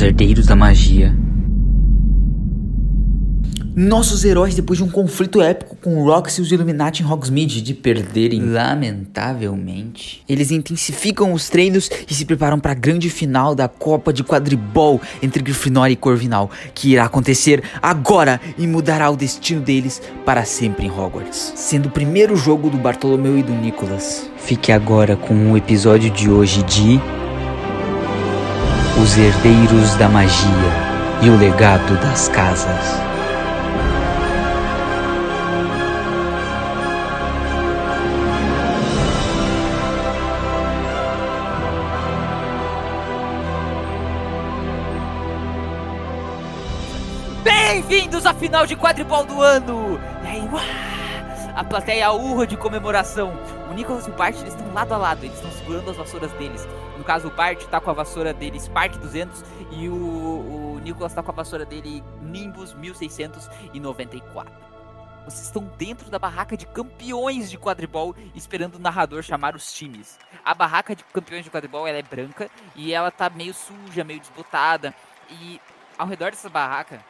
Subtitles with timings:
[0.00, 1.14] os herdeiros da magia.
[3.76, 7.60] Nossos heróis, depois de um conflito épico com o Rox e os Illuminati em Hogsmeade,
[7.60, 10.22] de perderem Lamentavelmente.
[10.28, 15.00] Eles intensificam os treinos e se preparam para a grande final da Copa de Quadribol
[15.22, 20.86] entre Grifinória e Corvinal, que irá acontecer agora e mudará o destino deles para sempre
[20.86, 24.30] em Hogwarts, sendo o primeiro jogo do Bartolomeu e do Nicholas.
[24.38, 26.98] Fique agora com o episódio de hoje de
[29.02, 30.50] Os Herdeiros da Magia
[31.22, 33.00] e o Legado das Casas.
[47.42, 49.98] Bem-vindos à final de quadribol do ano!
[50.24, 50.60] E aí, uá,
[51.56, 53.32] a plateia urra de comemoração.
[53.70, 56.68] O Nicholas e o Bart estão lado a lado, eles estão segurando as vassouras deles.
[57.00, 61.14] No caso, o Bart tá com a vassoura dele Spark 200 e o, o Nicholas
[61.14, 64.52] tá com a vassoura dele Nimbus 1694.
[65.24, 70.18] Vocês estão dentro da barraca de campeões de quadribol, esperando o narrador chamar os times.
[70.44, 74.20] A barraca de campeões de quadribol ela é branca e ela tá meio suja, meio
[74.20, 74.94] desbotada.
[75.30, 75.58] E
[75.96, 77.02] ao redor dessa barraca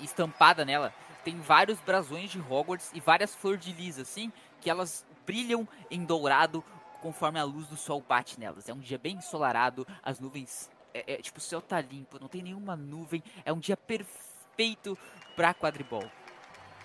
[0.00, 0.90] estampada nela,
[1.22, 6.02] tem vários brasões de Hogwarts e várias flores de lis, assim, que elas brilham em
[6.02, 6.64] dourado
[7.02, 8.68] conforme a luz do sol bate nelas.
[8.68, 10.68] É um dia bem ensolarado, as nuvens.
[10.94, 13.22] É, é, tipo, o céu tá limpo, não tem nenhuma nuvem.
[13.44, 14.96] É um dia perfeito
[15.34, 16.04] pra quadribol.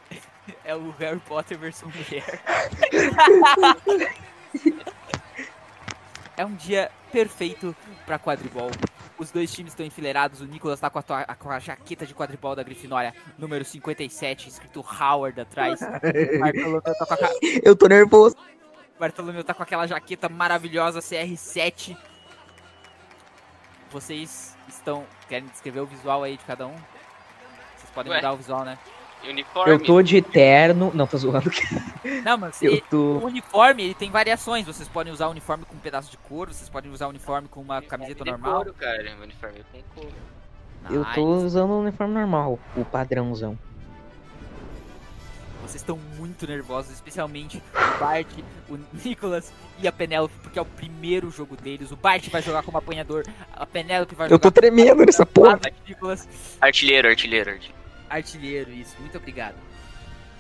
[0.66, 2.42] É o Harry Potter versão mulher.
[6.36, 7.76] é um dia perfeito
[8.06, 8.72] pra quadribol.
[9.18, 10.42] Os dois times estão enfileirados.
[10.42, 14.50] O Nicolas tá com a, tua- com a jaqueta de quadribol da Grifinória, número 57,
[14.50, 15.80] escrito Howard atrás.
[17.08, 17.18] Tá
[17.64, 18.36] Eu tô nervoso.
[19.02, 21.98] Bartolomeu tá com aquela jaqueta maravilhosa CR7.
[23.92, 25.04] Vocês estão.
[25.28, 26.76] Querem descrever o visual aí de cada um?
[27.78, 28.18] Vocês podem Ué.
[28.20, 28.78] mudar o visual, né?
[29.28, 29.72] Uniforme.
[29.72, 30.92] Eu tô de terno.
[30.94, 31.50] Não, tô zoando.
[32.24, 32.98] Não, mas Eu e- tô.
[33.20, 34.66] o uniforme ele tem variações.
[34.66, 37.48] Vocês podem usar o uniforme com um pedaço de couro, vocês podem usar o uniforme
[37.48, 38.56] com uma camiseta normal.
[38.56, 39.16] Couro, cara.
[39.22, 40.16] Uniforme com couro.
[40.90, 41.46] Eu tô Nice.
[41.46, 43.58] usando o uniforme normal, o padrãozão.
[45.62, 48.28] Vocês estão muito nervosos, especialmente o Bart,
[48.70, 51.92] o Nicholas e a Penélope, porque é o primeiro jogo deles.
[51.92, 53.24] O Bart vai jogar como apanhador,
[53.54, 55.58] a Penélope vai Eu tô jogar tremendo nessa porra.
[55.60, 56.28] como Nicholas.
[56.60, 57.82] Artilheiro, artilheiro, artilheiro.
[58.10, 59.56] Artilheiro, isso, muito obrigado.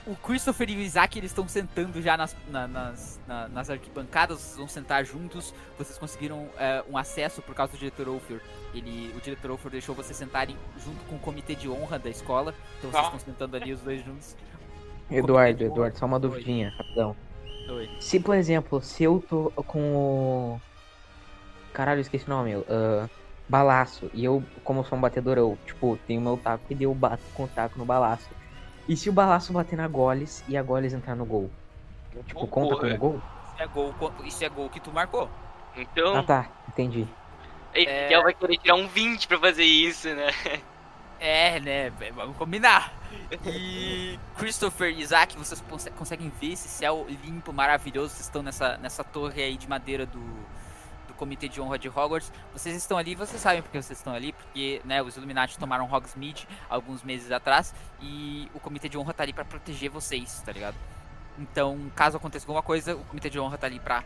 [0.05, 4.39] O Christopher e o Isaac eles estão sentando já nas, na- nas, na- nas arquibancadas,
[4.39, 5.53] vocês vão sentar juntos.
[5.77, 8.41] Vocês conseguiram é, um acesso por causa do diretor Ofer.
[8.73, 12.53] Ele, o diretor Ofer deixou vocês sentarem junto com o comitê de honra da escola.
[12.79, 13.07] Então vocês Ah.
[13.15, 14.35] estão sentando ali os dois juntos.
[15.11, 17.15] Eduardo, Eduardo, só uma duvidinha, rapidão.
[17.69, 17.89] Oi.
[17.99, 20.61] Se, por exemplo, se eu tô com o.
[21.73, 22.65] Caralho, eu esqueci o nome, meu.
[22.69, 23.09] ah,
[23.47, 24.09] balaço.
[24.13, 27.43] E eu, como sou um batedor, eu, tipo, tenho meu taco e eu bato com
[27.43, 28.29] o taco no balaço.
[28.87, 31.49] E se o balaço bater na Goles e a Goles entrar no gol?
[32.25, 32.81] Tipo, Oh, conta porra.
[32.89, 33.21] como gol?
[33.45, 35.29] Isso é gol, isso é gol que tu marcou.
[35.75, 37.07] Então, Ah tá, entendi.
[37.73, 40.27] é- Miguel vai querer tirar um 20 pra fazer isso, né?
[41.23, 41.91] É, né?
[42.01, 42.91] é, Vamos combinar.
[43.45, 48.09] E Christopher e Isaac, vocês conse- conseguem ver esse céu limpo, maravilhoso.
[48.09, 50.19] Vocês estão nessa, nessa torre aí de madeira do,
[51.07, 52.33] do Comitê de Honra de Hogwarts.
[52.51, 56.47] Vocês estão ali, vocês sabem porque vocês estão ali, porque né, os Illuminati tomaram Hogsmeade
[56.67, 60.75] alguns meses atrás e o Comitê de Honra tá ali pra proteger vocês, tá ligado?
[61.37, 64.03] Então, caso aconteça alguma coisa, o Comitê de Honra tá ali pra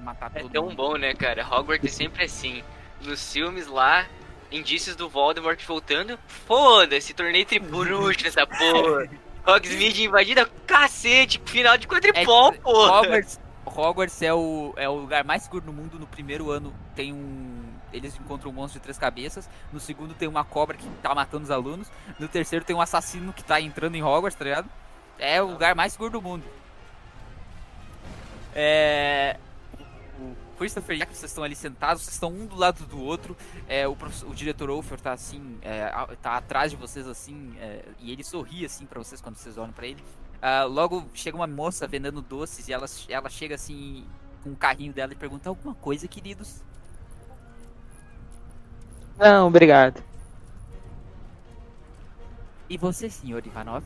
[0.00, 0.76] matar É todo tão mundo.
[0.76, 1.46] bom, né, cara?
[1.46, 2.64] Hogwarts é sempre assim.
[3.00, 4.06] Nos filmes lá,
[4.50, 6.18] indícios do Voldemort voltando.
[6.46, 9.08] Foda-se, tornei tribruxo nessa porra.
[9.46, 13.00] Hogsmeade invadida, cacete, final de quadripol, É, porra.
[13.00, 15.98] Hogwarts, Hogwarts é o, é o lugar mais seguro do mundo.
[15.98, 17.64] No primeiro ano tem um.
[17.92, 19.48] Eles encontram um monstro de três cabeças.
[19.72, 21.88] No segundo tem uma cobra que tá matando os alunos.
[22.18, 24.68] No terceiro tem um assassino que tá entrando em Hogwarts, tá ligado?
[25.18, 26.44] É o lugar mais seguro do mundo.
[28.54, 29.36] É.
[30.56, 33.36] Christopher, que vocês estão ali sentados, vocês estão um do lado do outro.
[33.68, 33.96] É, o,
[34.26, 38.24] o diretor Ofer tá assim, é, a- tá atrás de vocês assim, é, e ele
[38.24, 40.02] sorri assim pra vocês quando vocês olham pra ele.
[40.40, 44.06] Ah, logo chega uma moça vendendo doces e ela, ela chega assim
[44.42, 46.62] com o carrinho dela e pergunta alguma coisa, queridos.
[49.18, 50.02] Não, obrigado.
[52.68, 53.84] E você, senhor Ivanov?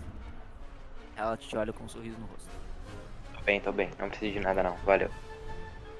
[1.16, 2.48] Ela te olha com um sorriso no rosto.
[3.34, 3.90] Tô bem, tô bem.
[3.98, 4.76] Não preciso de nada não.
[4.78, 5.10] Valeu.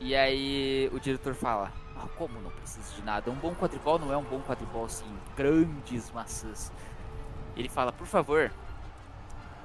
[0.00, 3.30] E aí o diretor fala: "Ah, como não precisa de nada?
[3.30, 5.06] Um bom quadribol não é um bom quadribol sem
[5.36, 6.72] grandes maçãs.
[7.56, 8.50] Ele fala, por favor,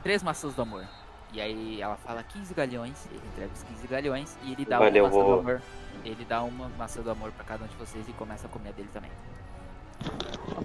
[0.03, 0.85] três maçãs do amor.
[1.31, 5.03] E aí ela fala 15 galhões, ele entrega os 15 galhões e ele dá Valeu,
[5.05, 5.61] uma maçã do vou- amor.
[6.03, 8.69] Ele dá uma maçã do amor pra cada um de vocês e começa a comer
[8.69, 9.11] a dele também.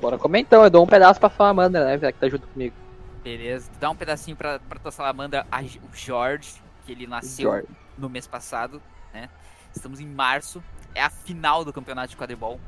[0.01, 2.13] Bora comer então, eu dou um pedaço pra Salamandra, né?
[2.13, 2.75] Que tá junto comigo.
[3.23, 6.55] Beleza, dá um pedacinho pra, pra tua salamandra, a, o George,
[6.87, 7.69] que ele nasceu George.
[7.99, 8.81] no mês passado,
[9.13, 9.29] né?
[9.75, 10.63] Estamos em março,
[10.95, 12.61] é a final do campeonato de quadribol.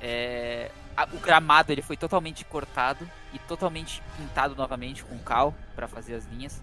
[0.00, 5.86] É, a- o gramado ele foi totalmente cortado e totalmente pintado novamente com cal pra
[5.88, 6.62] fazer as linhas.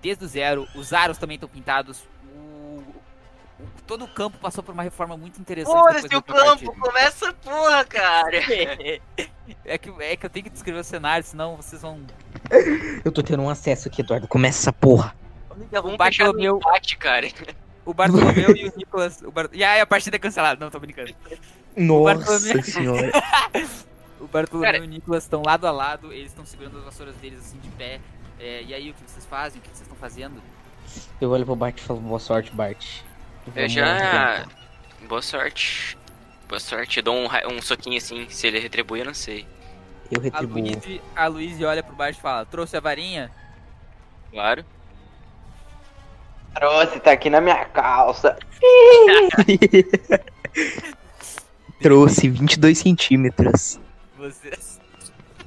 [0.00, 2.02] Desde o zero, os aros também estão pintados.
[2.34, 2.94] O, o-
[3.86, 5.74] todo o campo passou por uma reforma muito interessante.
[5.76, 6.72] Depois o campo, partida.
[6.72, 8.30] começa a porra, cara.
[9.64, 12.00] É que, é que eu tenho que descrever o cenário, senão vocês vão.
[13.04, 14.26] Eu tô tendo um acesso aqui, Eduardo.
[14.28, 15.14] Começa essa porra.
[15.70, 17.26] Vamos baixar no meu- empate, cara.
[17.84, 19.22] O Bartolomeu e o Nicolas.
[19.22, 19.48] O Bar...
[19.52, 20.62] E aí a partida é cancelada.
[20.64, 21.12] Não, tô brincando.
[22.04, 23.10] Bartolomeu- senhora.
[24.20, 27.16] O Bartolomeu Cara- e o Nicolas estão lado a lado, eles estão segurando as vassouras
[27.16, 27.98] deles assim de pé.
[28.38, 29.58] É, e aí, o que vocês fazem?
[29.58, 30.40] O que vocês estão fazendo?
[31.20, 33.00] Eu olho pro Bart e falo, boa sorte, Bart.
[33.56, 34.46] Eu já.
[35.08, 35.96] Boa sorte.
[36.48, 36.98] Boa sorte.
[36.98, 38.28] Eu dou um, um soquinho assim.
[38.28, 39.46] Se ele retribui, eu não sei.
[40.10, 40.60] Eu A retribuo.
[40.60, 43.30] Luíse, a Luíse olha pro baixo e fala: Trouxe a varinha?
[44.30, 44.64] Claro.
[46.54, 48.36] Trouxe, tá aqui na minha calça.
[51.80, 53.80] Trouxe 22 centímetros.
[54.16, 54.80] Vocês.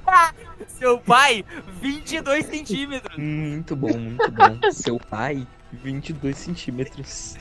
[0.68, 1.44] Seu pai,
[1.82, 3.18] 22 centímetros.
[3.18, 4.60] Muito bom, muito bom.
[4.72, 7.36] Seu pai, 22 centímetros.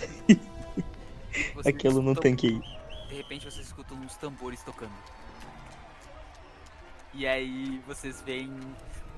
[1.55, 3.09] Vocês Aquilo no escutam- tanque aí.
[3.09, 4.93] De repente vocês escutam uns tambores tocando.
[7.13, 8.53] E aí vocês veem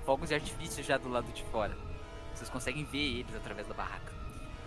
[0.05, 1.77] fogos de artifício já do lado de fora.
[2.35, 4.13] Vocês conseguem ver eles através da barraca.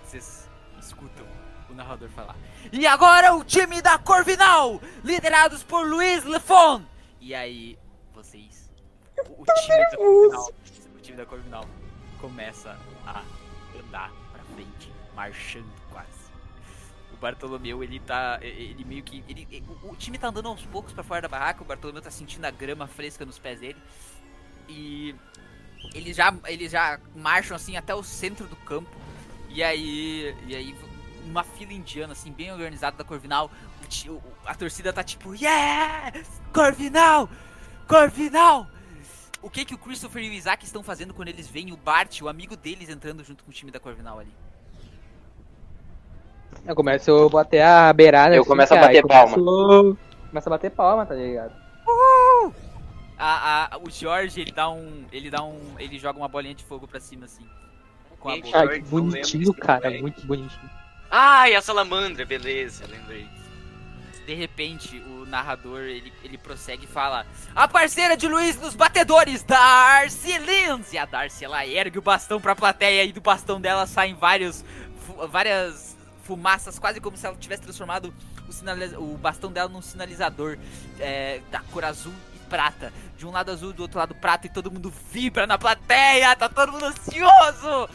[0.09, 1.23] Vocês escutam
[1.69, 2.35] o narrador falar.
[2.71, 6.81] E agora o time da Corvinal, liderados por Luiz Lefon.
[7.21, 7.77] E aí
[8.11, 8.71] vocês,
[9.27, 10.51] o, o time da Corvinal,
[10.95, 11.65] o time da Corvinal
[12.19, 12.75] começa
[13.06, 13.23] a
[13.77, 16.31] andar pra frente, marchando quase.
[17.13, 18.39] O Bartolomeu, ele tá.
[18.41, 19.23] Ele meio que.
[19.27, 21.61] Ele, o, o time tá andando aos poucos pra fora da barraca.
[21.61, 23.77] O Bartolomeu tá sentindo a grama fresca nos pés dele.
[24.67, 25.13] E.
[25.94, 28.89] Eles já, eles já marcham assim até o centro do campo.
[29.50, 30.36] E aí.
[30.48, 30.75] E aí.
[31.25, 33.51] Uma fila indiana, assim, bem organizada da Corvinal.
[34.46, 35.36] A torcida tá tipo.
[35.36, 36.12] Yeah!
[36.54, 37.30] Corvinal!
[37.88, 38.68] Corvinal!
[39.42, 42.22] O que que o Christopher e o Isaac estão fazendo quando eles veem o Bart,
[42.22, 44.34] o amigo deles, entrando junto com o time da Corvinal ali?
[46.66, 48.36] Eu começo a bater a beirada.
[48.36, 49.36] Eu assim, começo a bater e começo-
[50.30, 51.54] Começa a bater palma, tá ligado?
[53.18, 55.06] A, a- o Jorge, ele dá um.
[55.12, 55.60] Ele dá um.
[55.78, 57.45] Ele joga uma bolinha de fogo pra cima, assim.
[58.19, 58.60] Com a boca.
[58.60, 59.89] Ai, que bonitinho, cara.
[60.01, 60.69] Muito bonitinho.
[61.10, 63.27] Ai, a salamandra, beleza, lembrei.
[64.25, 67.25] De repente, o narrador ele, ele prossegue e fala:
[67.56, 70.94] A parceira de Luiz nos batedores, Darcy Lins!
[70.94, 74.63] E a Darcy ela ergue o bastão pra plateia e do bastão dela saem vários,
[75.07, 78.13] fu- várias fumaças, quase como se ela tivesse transformado
[78.98, 80.60] o, o bastão dela num sinalizador
[81.00, 82.13] é, da cor azul
[82.50, 82.92] prata.
[83.18, 86.50] De um lado azul, do outro lado prata, e todo mundo vibra na plateia, tá
[86.50, 87.90] todo mundo ansioso!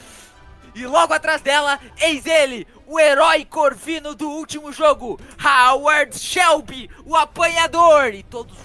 [0.74, 7.16] E logo atrás dela, eis ele, o herói corvino do último jogo, Howard Shelby, o
[7.16, 8.14] apanhador!
[8.14, 8.56] E todos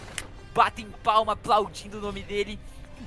[0.53, 2.59] batem palma aplaudindo o nome dele.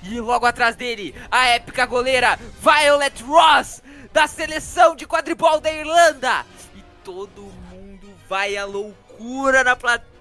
[0.02, 3.82] E logo atrás dele, a épica goleira Violet Ross,
[4.12, 6.44] da seleção de quadribol da Irlanda.
[6.74, 10.11] E todo mundo vai à loucura na plateia.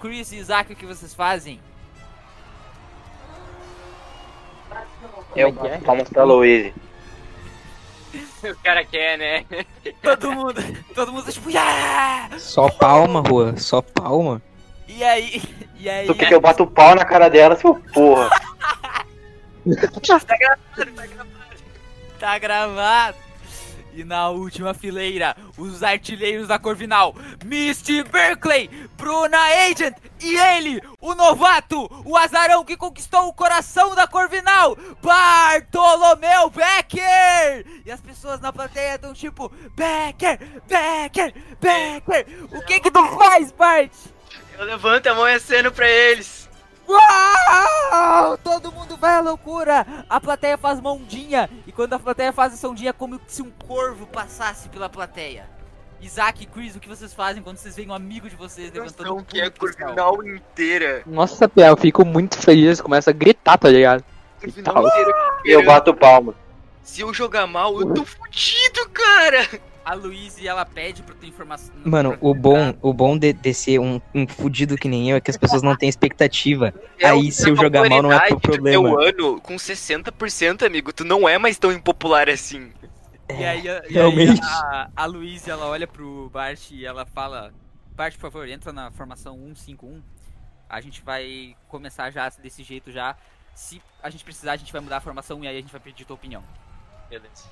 [0.00, 1.60] Chris e Isaac, o que vocês fazem?
[5.34, 5.78] Eu Como é que é?
[5.86, 6.74] palmas pra Louise.
[8.42, 9.44] O cara quer, né?
[10.02, 10.62] Todo mundo,
[10.94, 12.38] todo mundo tipo, yeah!
[12.38, 13.56] Só palma, rua.
[13.56, 14.40] Só palma.
[14.86, 15.42] E aí,
[15.76, 16.06] e aí...
[16.06, 18.30] Tu quer que eu bato o pau na cara dela, seu porra?
[22.20, 23.16] Tá gravado.
[23.96, 31.14] E na última fileira, os artilheiros da Corvinal, Misty Berkeley, Bruna Agent e ele, o
[31.14, 37.64] novato, o azarão que conquistou o coração da Corvinal, Bartolomeu Becker!
[37.86, 43.50] E as pessoas na plateia estão tipo, Becker, Becker, Becker, o que que tu faz,
[43.50, 43.92] Bart?
[44.58, 46.46] Eu levanto a mão e aceno pra eles.
[46.88, 48.38] Uau!
[48.38, 50.04] Todo mundo vai à loucura!
[50.08, 50.80] A plateia faz
[51.65, 55.46] e quando a plateia faz essa ondinha, é como se um corvo passasse pela plateia.
[56.00, 59.08] Isaac e Chris, o que vocês fazem quando vocês veem um amigo de vocês levantando
[59.08, 59.50] Não um que é a?
[59.50, 61.02] Corvinal inteira.
[61.06, 62.80] Nossa, Pia, eu fico muito feliz.
[62.80, 64.04] Começa a gritar, tá ligado?
[64.40, 64.86] Corvinal Tal.
[64.86, 65.12] inteira.
[65.44, 66.34] Eu bato palma.
[66.82, 69.48] Se eu jogar mal, eu tô fudido, cara.
[69.86, 71.72] A Luíse, ela pede pra ter informação.
[71.84, 75.20] Mano, o bom, o bom de, de ser um, um fudido que nem eu é
[75.20, 76.74] que as pessoas não têm expectativa.
[76.98, 78.88] É Aí, se eu a jogar mal, não é teu problema.
[78.88, 82.72] Teu ano com 60%, amigo, tu não é mais tão impopular assim.
[83.28, 84.40] E aí, a, e aí realmente.
[84.42, 87.52] a, a Luíse, ela olha pro Bart e ela fala:
[87.94, 90.02] Bart, por favor, entra na formação 151.
[90.70, 93.14] A gente vai começar já desse jeito já.
[93.54, 95.80] Se a gente precisar, a gente vai mudar a formação e aí a gente vai
[95.80, 96.42] pedir tua opinião.
[97.10, 97.44] Beleza.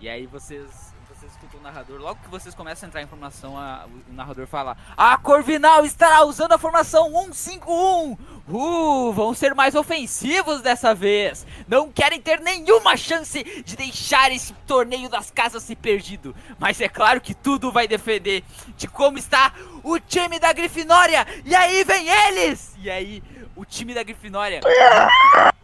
[0.00, 1.98] E aí vocês, vocês escutam o narrador.
[2.00, 6.24] Logo que vocês começam a entrar em formação, a- o narrador fala: A Corvinal estará
[6.24, 8.16] usando a formação 151.
[8.50, 11.46] Uh, vão ser mais ofensivos dessa vez.
[11.66, 16.34] Não querem ter nenhuma chance de deixar esse torneio das casas se perdido.
[16.58, 18.42] Mas é claro que tudo vai defender
[18.76, 21.26] de como está o time da Grifinória.
[21.44, 22.74] E aí vem eles!
[22.80, 23.22] E aí,
[23.58, 24.60] o time da Grifinória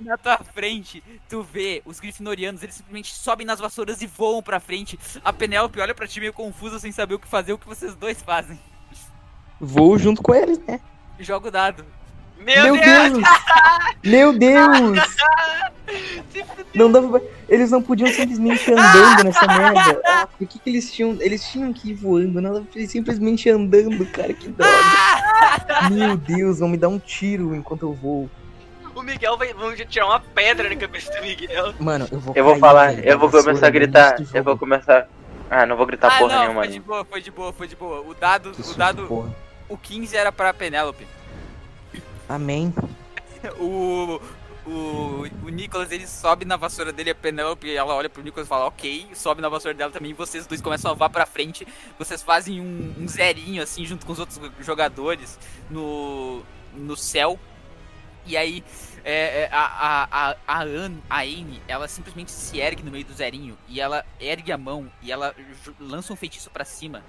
[0.00, 4.58] na tua frente, tu vê os grifinorianos, eles simplesmente sobem nas vassouras e voam pra
[4.58, 4.98] frente.
[5.24, 7.94] A Penélope olha pra ti meio confusa, sem saber o que fazer, o que vocês
[7.94, 8.58] dois fazem.
[9.60, 10.80] Vou junto com eles, né?
[11.20, 11.86] Joga o dado.
[12.38, 13.12] Meu, Meu Deus!
[13.12, 13.28] Deus!
[14.04, 15.16] Meu Deus!
[16.74, 17.28] Não dava pra...
[17.48, 20.00] Eles não podiam simplesmente andando nessa merda.
[20.04, 21.16] Ah, por que, que eles tinham.
[21.20, 24.72] Eles tinham que ir voando, não dava simplesmente andando, cara, que droga.
[25.90, 28.28] Meu Deus, vão me dar um tiro enquanto eu vou.
[28.94, 31.74] O Miguel vai vamos tirar uma pedra na cabeça do Miguel.
[31.78, 34.16] Mano, eu vou Eu vou cair, falar, velho, eu vou começar a no gritar.
[34.32, 35.08] Eu vou começar.
[35.50, 36.62] Ah, não vou gritar ah, porra não, nenhuma.
[36.62, 38.00] foi de boa, foi de boa, foi de boa.
[38.00, 39.34] O dado, Que o dado,
[39.68, 41.06] o 15 era pra Penélope.
[42.28, 42.72] Amém.
[43.60, 44.22] O,
[44.66, 48.48] o, o Nicolas, ele sobe na vassoura dele, a Penélope, ela olha pro Nicolas e
[48.48, 52.22] fala, ok, sobe na vassoura dela também, vocês dois começam a voar pra frente, vocês
[52.22, 55.38] fazem um, um zerinho, assim, junto com os outros jogadores
[55.70, 56.42] no,
[56.74, 57.38] no céu,
[58.26, 58.64] e aí
[59.04, 63.12] é, é, a, a, a, Anne, a Anne, ela simplesmente se ergue no meio do
[63.12, 65.34] zerinho, e ela ergue a mão, e ela
[65.78, 67.02] lança um feitiço pra cima,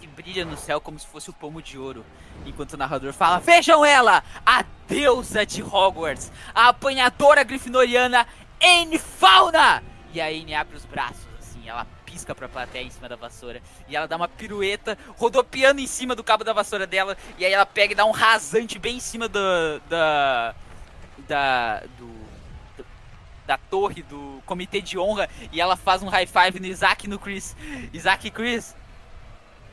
[0.00, 2.04] que brilha no céu como se fosse o pomo de ouro,
[2.46, 4.24] enquanto o narrador fala, vejam ela!
[4.46, 8.26] a deusa de Hogwarts, a apanhadora grifinoriana
[8.62, 9.82] Anne Fauna!
[10.14, 13.62] E a Anne abre os braços, assim, ela pisca pra plateia em cima da vassoura,
[13.88, 17.52] e ela dá uma pirueta, rodopiando em cima do cabo da vassoura dela, e aí
[17.52, 19.40] ela pega e dá um rasante bem em cima do,
[19.88, 20.54] da...
[21.26, 21.82] da...
[21.98, 22.06] do...
[22.76, 22.92] do-
[23.46, 27.10] da torre do comitê de honra, e ela faz um high five no Isaac e
[27.10, 27.56] no Chris.
[27.92, 28.76] Isaac e Chris,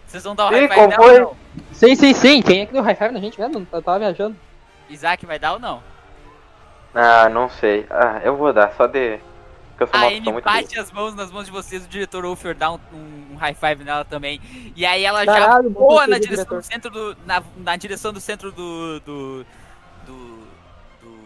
[0.08, 1.14] vocês vão dar um Ih, high five nela foi?
[1.14, 1.36] ou não?
[1.74, 2.42] Sim, sim, sim.
[2.42, 3.68] Quem é que deu high five na gente mesmo?
[3.72, 4.36] Eu tava viajando.
[4.90, 5.84] Isaac vai dar ou não?
[6.96, 7.86] Ah, não sei.
[7.92, 9.20] Ah, eu vou dar, só de.
[9.80, 10.46] Eu sou A pessoa muito.
[10.46, 13.84] bate as mãos nas mãos de vocês, o diretor Wolfer dá um, um high five
[13.84, 14.42] nela também.
[14.76, 16.60] E aí ela já Caralho, bom voa na direção diretor.
[16.60, 17.18] do centro do.
[17.26, 19.00] Na, na direção do centro do.
[19.02, 19.46] do.
[20.06, 20.48] do,
[21.02, 21.20] do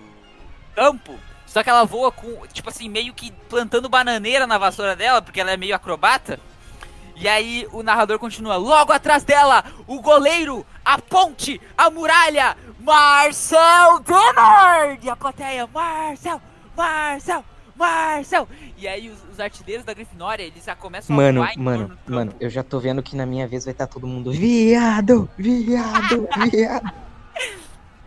[0.75, 1.19] campo.
[1.45, 5.39] Só que ela voa com, tipo assim, meio que plantando bananeira na vassoura dela, porque
[5.39, 6.39] ela é meio acrobata.
[7.15, 13.99] E aí o narrador continua, logo atrás dela, o goleiro, a ponte, a muralha, Marcel
[13.99, 15.05] Denard!
[15.05, 16.41] E a plateia, Marcel,
[16.75, 18.47] Marcel, Marcel!
[18.77, 22.49] E aí os, os artilheiros da Grifinória, eles já começam Mano, a mano, mano, eu
[22.49, 24.31] já tô vendo que na minha vez vai estar todo mundo.
[24.31, 25.29] Viado!
[25.37, 26.27] Viado!
[26.51, 26.93] Viado!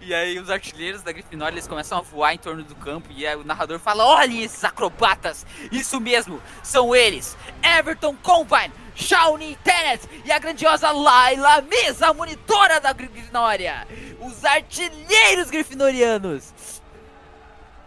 [0.06, 3.26] E aí os artilheiros da Grifinória eles começam a voar em torno do campo e
[3.26, 5.44] aí o narrador fala: "Olhem esses acrobatas!
[5.72, 7.36] Isso mesmo, são eles!
[7.60, 13.84] Everton Combine, Shawnee Tennant e a grandiosa Laila Mesa, a monitora da Grifinória!
[14.20, 16.54] Os artilheiros grifinorianos!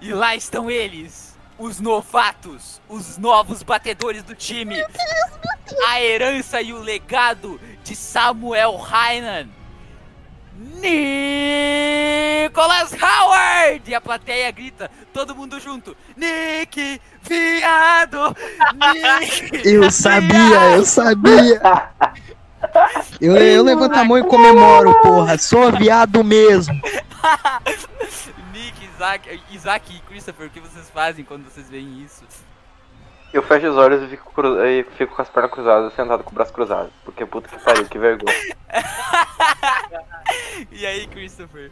[0.01, 1.28] E lá estão eles,
[1.59, 4.81] os novatos, os novos batedores do time.
[5.87, 9.49] A herança e o legado de Samuel Hainan.
[12.41, 13.83] Nicholas Howard!
[13.85, 15.95] E a plateia grita, todo mundo junto.
[16.17, 18.35] Nick, viado!
[18.75, 19.61] Nick!
[19.67, 21.61] Eu sabia, eu sabia!
[23.21, 25.37] Eu, eu levanto a mão e comemoro, porra.
[25.37, 26.73] Sou viado mesmo.
[28.53, 32.25] Nick, Isaac, Isaac e Christopher, o que vocês fazem quando vocês veem isso?
[33.31, 34.65] Eu fecho os olhos e fico, cru...
[34.65, 36.91] e fico com as pernas cruzadas, sentado com o braço cruzado.
[37.05, 38.35] Porque puta que pariu, que vergonha.
[40.71, 41.71] E aí, Christopher?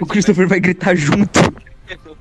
[0.00, 1.40] O Christopher vai gritar junto.
[1.86, 2.16] Christopher.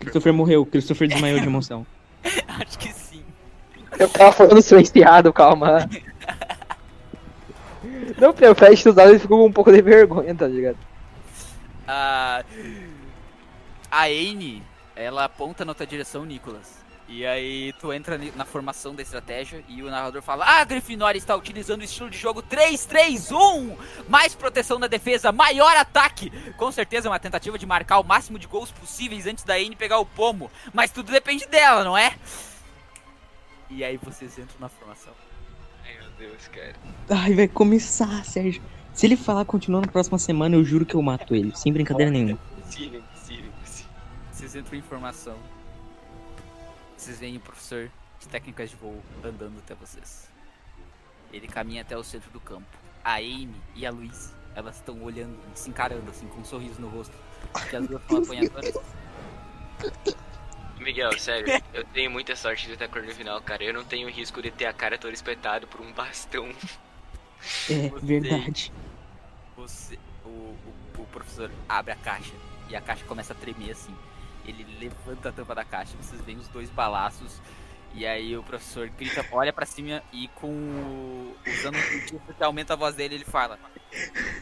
[0.00, 1.86] Christopher morreu, o Christopher desmaiou de emoção.
[2.48, 3.22] Acho que sim.
[3.98, 5.88] Eu tava falando silenciado, calma.
[8.18, 10.78] Não, eu fecho os olhos e fico com um pouco de vergonha, tá ligado?
[11.86, 12.44] A,
[13.90, 14.62] a Anne,
[14.96, 16.84] ela aponta na tua direção, Nicholas.
[17.06, 21.36] E aí tu entra na formação da estratégia e o narrador fala: Ah, Grifinória está
[21.36, 23.76] utilizando o estilo de jogo 3-3-1!
[24.08, 26.32] Mais proteção na defesa, maior ataque!
[26.56, 29.76] Com certeza é uma tentativa de marcar o máximo de gols possíveis antes da Anne
[29.76, 30.50] pegar o pomo.
[30.72, 32.14] Mas tudo depende dela, não é?
[33.68, 35.12] E aí vocês entram na formação.
[36.18, 36.74] Deus, cara.
[37.08, 38.62] Ai, vai começar, Sérgio.
[38.92, 41.54] Se ele falar continuar na próxima semana, eu juro que eu mato ele.
[41.56, 42.38] Sem brincadeira nenhuma.
[42.58, 43.90] Impossível, impossível, impossível.
[44.30, 45.36] Vocês entram em formação.
[46.96, 47.90] Vocês veem o professor
[48.20, 50.28] de técnicas de voo andando até vocês.
[51.32, 52.66] Ele caminha até o centro do campo.
[53.04, 56.88] A Amy e a Luiz, elas estão olhando, se encarando assim, com um sorriso no
[56.88, 57.16] rosto.
[57.52, 58.74] Porque as duas estão apanhadoras.
[60.78, 63.62] Miguel, sério, eu tenho muita sorte de ter a cor no final, cara.
[63.64, 66.50] Eu não tenho risco de ter a cara toda espetada por um bastão.
[67.68, 68.72] É, Você- verdade.
[69.54, 70.56] Você, o, o,
[70.98, 72.32] o professor abre a caixa
[72.70, 73.94] e a caixa começa a tremer assim.
[74.46, 77.42] Ele levanta a tampa da caixa, vocês veem os dois balaços.
[77.92, 82.42] E aí o professor grita, olha pra cima e com o, usando um feitiço que
[82.42, 83.58] aumenta a voz dele, ele fala: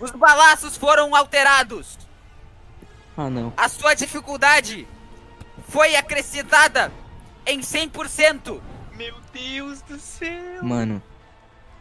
[0.00, 1.98] Os balaços foram alterados!
[3.16, 3.52] Ah, não.
[3.56, 4.86] A sua dificuldade
[5.68, 6.92] foi acrescentada
[7.46, 8.60] em 100%!
[8.96, 10.62] Meu Deus do céu!
[10.62, 11.02] Mano,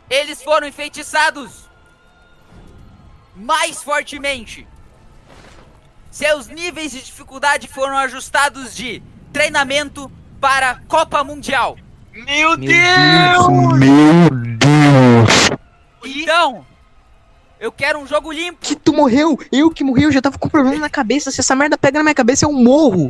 [0.09, 1.69] Eles foram enfeitiçados
[3.35, 4.67] mais fortemente.
[6.09, 9.01] Seus níveis de dificuldade foram ajustados de
[9.31, 11.77] treinamento para Copa Mundial.
[12.11, 13.79] Meu meu Deus!
[14.59, 15.49] Deus.
[16.03, 16.65] Então,
[17.59, 18.59] eu quero um jogo limpo.
[18.59, 19.39] Que tu morreu?
[19.51, 21.31] Eu que morri, eu já tava com problema na cabeça.
[21.31, 23.09] Se essa merda pega na minha cabeça, eu morro.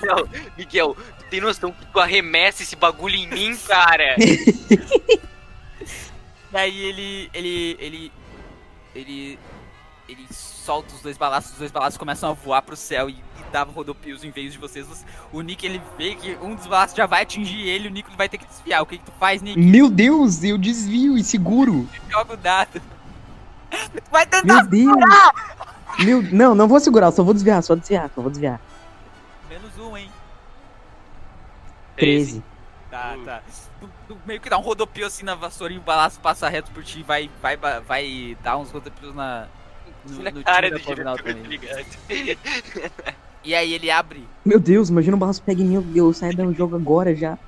[0.00, 4.16] Miguel, Miguel, tu tem noção que tu arremessa esse bagulho em mim, cara?
[6.52, 8.12] E aí ele ele ele
[8.94, 9.38] ele
[10.08, 13.52] ele solta os dois balaços, os dois balaços começam a voar pro céu e, e
[13.52, 14.86] dá rodopios em vez de vocês.
[15.32, 18.28] O Nick ele vê que um dos balaços já vai atingir ele, o Nick vai
[18.28, 18.82] ter que desviar.
[18.82, 19.58] O que que tu faz, Nick?
[19.58, 21.88] Meu Deus, eu desvio e seguro.
[22.08, 22.80] Joga o dado.
[24.10, 24.96] Vai tentar Meu Deus.
[25.98, 28.60] Meu, não, não vou segurar, só vou desviar, só desviar, só vou desviar.
[29.56, 30.10] Menos um, hein?
[31.96, 32.42] 13.
[32.90, 33.42] Tá, tá.
[33.80, 36.70] Tu, tu meio que dá um rodopio assim na vassoura e o balaço passa reto
[36.70, 39.48] por ti e vai, vai, vai dar uns rodopios na.
[40.08, 41.58] No, no cara do diretor, também.
[43.42, 44.28] E aí ele abre.
[44.44, 47.38] Meu Deus, imagina o balaço pega em mim, eu, eu saio do jogo agora já.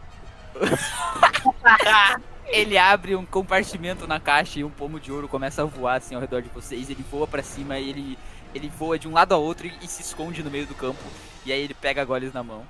[2.47, 6.15] Ele abre um compartimento na caixa e um pomo de ouro começa a voar assim
[6.15, 6.89] ao redor de vocês.
[6.89, 8.19] Ele voa pra cima e ele,
[8.55, 11.03] ele voa de um lado a outro e, e se esconde no meio do campo.
[11.49, 12.63] E aí ele pega a goles na mão.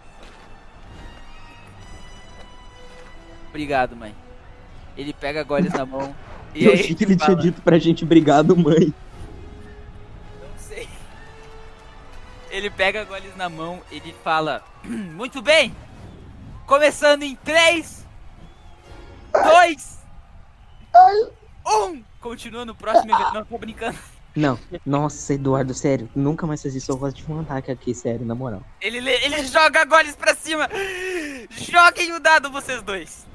[3.49, 4.15] Obrigado, mãe.
[4.97, 6.15] Ele pega a goles na mão.
[6.55, 8.93] E eu aí achei que ele tinha fala, dito pra gente obrigado, mãe.
[10.41, 10.89] Não sei.
[12.51, 15.77] Ele pega a goles na mão, ele fala: Muito bem!
[16.67, 18.07] Começando em 3,
[19.31, 19.99] 2,
[21.67, 22.03] 1!
[22.19, 23.35] Continua no próximo evento.
[23.35, 23.99] Não, tô brincando.
[24.39, 28.25] Não, nossa, Eduardo, sério, nunca mais faz isso, eu gosto de um ataque aqui, sério,
[28.25, 28.63] na moral.
[28.81, 30.69] Ele, le- ele joga goles pra cima.
[31.51, 33.27] Joguem o dado, vocês dois.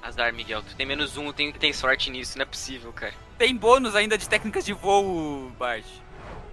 [0.00, 0.62] Azar, Miguel.
[0.62, 2.38] Tu tem menos um, que ter sorte nisso.
[2.38, 3.12] Não é possível, cara.
[3.36, 5.84] Tem bônus ainda de técnicas de voo, Bart.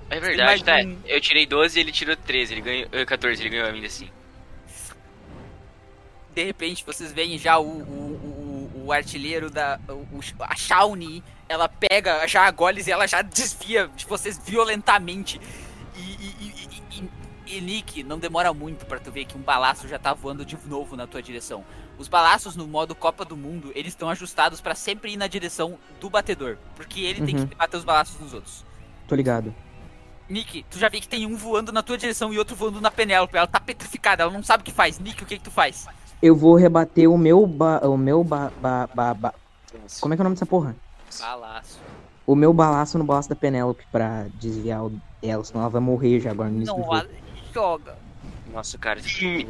[0.09, 0.77] É verdade, tá?
[0.77, 0.97] um.
[1.05, 2.53] Eu tirei 12 e ele tirou 13.
[2.53, 2.87] Ele ganhou.
[2.91, 4.09] eh, 14, ele ganhou ainda assim.
[6.33, 9.79] De repente, vocês veem já o, o, o, o artilheiro da.
[9.87, 11.23] O, o- a Shawnee.
[11.47, 15.39] Ela pega já a goles e ela já desvia de vocês violentamente.
[15.95, 17.09] E, e, e,
[17.57, 20.57] e- Nick, não demora muito pra tu ver que um balaço já tá voando de
[20.65, 21.63] novo na tua direção.
[21.97, 25.77] Os balaços no modo Copa do Mundo, eles estão ajustados pra sempre ir na direção
[26.01, 26.57] do batedor.
[26.75, 27.47] Porque ele tem Uhum.
[27.47, 28.65] que bater os balaços nos outros.
[29.07, 29.53] Tô ligado.
[30.27, 32.89] Nick, tu já vê que tem um voando na tua direção e outro voando na
[32.89, 33.37] Penélope.
[33.37, 34.99] Ela tá petrificada, ela não sabe o que faz.
[34.99, 35.85] Nick, o que que tu faz?
[36.21, 37.79] Eu vou rebater o meu ba...
[37.87, 38.51] o meu ba...
[38.59, 39.33] ba, ba, ba-
[40.01, 40.75] Como é que é o nome dessa porra?
[41.19, 41.79] Balaço.
[42.27, 46.19] O meu balaço no balaço da Penélope pra desviar o- ela, senão ela vai morrer
[46.19, 46.95] já agora no início do Não, jogo.
[46.97, 47.97] a- joga.
[48.51, 48.99] Nossa, cara.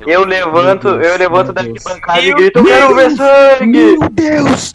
[0.08, 3.68] Eu levanto, Meu Deus, eu levanto da arquibancada e grito, eu quero ver sangue!
[3.68, 4.74] Meu Deus!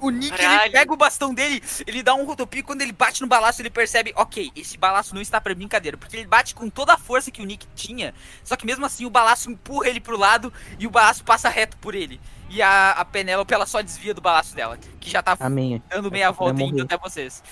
[0.00, 0.72] O Nick, ele Caralho.
[0.72, 4.14] pega o bastão dele, ele dá um rodopio, quando ele bate no balaço, ele percebe,
[4.16, 7.42] ok, esse balaço não está pra brincadeira, porque ele bate com toda a força que
[7.42, 10.90] o Nick tinha, só que mesmo assim o balaço empurra ele pro lado e o
[10.90, 12.18] balaço passa reto por ele.
[12.52, 15.80] E a, a Penélope, ela só desvia do balaço dela, que já tá Amém.
[15.88, 17.42] dando meia volta e indo até vocês.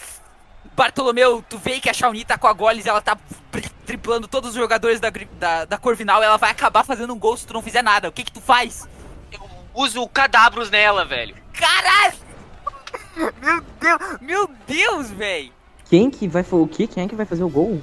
[0.77, 3.17] Bartolomeu, tu vê que a Shawnee tá com a Goles, ela tá
[3.51, 5.09] tri- triplando todos os jogadores da,
[5.39, 8.09] da, da Corvinal, ela vai acabar fazendo um gol se tu não fizer nada.
[8.09, 8.89] O que que tu faz?
[9.33, 9.41] Eu
[9.73, 11.37] uso o cadabros nela, velho.
[11.53, 12.15] Caralho!
[13.41, 15.53] Meu Deus, meu Deus, véi!
[15.89, 16.87] Quem que vai fazer o quê?
[16.87, 17.81] Quem é que vai fazer o gol?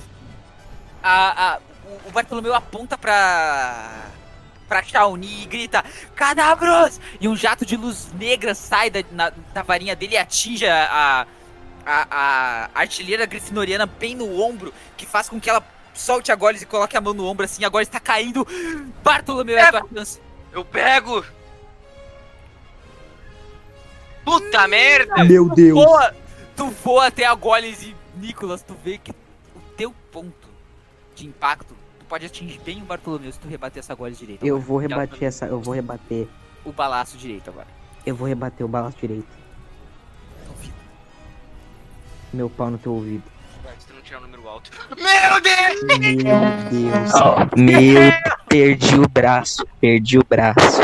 [1.02, 4.06] A, a, o, o Bartolomeu aponta pra.
[4.68, 5.84] Pra Shawnee e grita:
[6.16, 7.00] Cadabros!
[7.20, 11.26] E um jato de luz negra sai da, na- da varinha dele e atinge a,
[11.86, 16.62] a, a artilheira grifinoriana bem no ombro, que faz com que ela solte a Goles
[16.62, 17.64] e coloque a mão no ombro assim.
[17.64, 18.46] A Goles tá caindo.
[19.04, 20.20] Bartolomeu é a tua chance.
[20.52, 21.24] Eu pego!
[24.24, 25.24] Puta merda!
[25.24, 25.84] Meu Deus!
[25.84, 26.16] voa,
[26.56, 30.48] tu voa até a Goles e Nicolas, tu vê que o teu ponto
[31.14, 31.75] de impacto,
[32.06, 34.46] Tu pode atingir bem o Bartolomeu se tu rebater essa gola direita.
[34.46, 35.46] Eu vou rebater Já, essa.
[35.48, 36.28] Eu vou rebater.
[36.64, 37.66] O balaço direito agora.
[38.06, 39.26] Eu vou rebater o balaço direito.
[40.48, 40.76] Ouvido.
[42.32, 43.24] Meu pau no teu ouvido.
[43.64, 43.72] Não.
[45.02, 45.84] Meu Deus!
[45.84, 46.40] Meu
[46.70, 47.12] Deus.
[47.16, 47.60] Oh.
[47.60, 48.12] Meu,
[48.48, 49.66] perdi o braço.
[49.82, 50.84] Perdi o braço.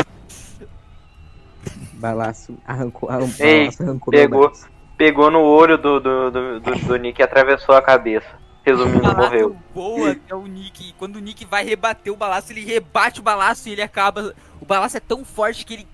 [1.92, 3.08] Balaço arrancou.
[3.08, 4.52] arrancou, Ei, arrancou pegou,
[4.98, 8.41] pegou no olho do, do, do, do, do Nick e atravessou a cabeça.
[8.64, 9.56] Resumindo, balaço morreu.
[9.74, 10.88] voa até o Nick.
[10.90, 14.34] E quando o Nick vai rebater o balaço, ele rebate o balaço e ele acaba.
[14.60, 15.88] O balaço é tão forte que ele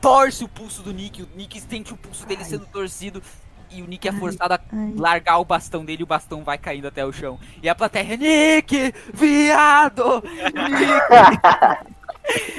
[0.00, 1.22] torce o pulso do Nick.
[1.22, 3.22] O Nick sente o pulso dele sendo torcido.
[3.70, 4.60] E o Nick é forçado a
[4.96, 7.38] largar o bastão dele e o bastão vai caindo até o chão.
[7.62, 8.92] E a plateia, Nick!
[9.14, 10.22] Viado!
[10.52, 11.92] Nick!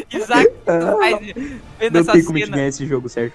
[0.16, 1.20] Isaac, tu faz
[1.80, 2.56] vendo Não essa tem como cena.
[2.56, 3.34] ganhar esse jogo, certo?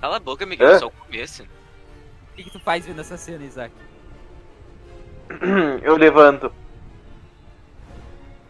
[0.00, 0.78] Cala a boca, Miguel, Hã?
[0.78, 1.42] só o começo.
[1.42, 3.72] O que, que tu faz vendo essa cena, Isaac?
[5.82, 6.52] Eu levanto.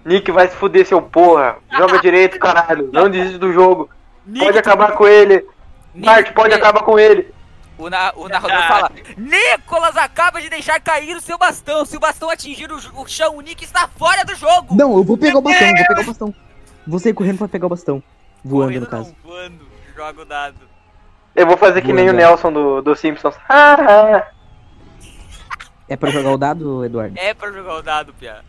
[0.04, 1.56] Nick vai se fuder, seu porra.
[1.76, 2.88] Joga direito, caralho.
[2.92, 3.90] Não desiste do jogo.
[4.26, 5.46] Nick, Pode tu- acabar com ele.
[5.94, 7.32] Nick, pode é- acabar com ele.
[7.76, 11.84] O, na- o narrador fala: Nicolas acaba de deixar cair o seu bastão.
[11.84, 14.74] Se o bastão atingir o, o chão, o Nick está fora do jogo.
[14.74, 16.34] Não, eu vou pegar o bastão, vou pegar o bastão.
[16.86, 18.02] Vou sair correndo pra pegar o bastão.
[18.44, 19.14] Voando, Correndo no caso.
[19.22, 19.68] Não, voando.
[19.94, 20.56] Joga o dado.
[21.36, 23.34] Eu vou fazer que nem o Nelson do, do Simpsons.
[25.88, 27.14] É pra jogar o dado, Eduardo?
[27.18, 28.44] É pra jogar o dado, Pia.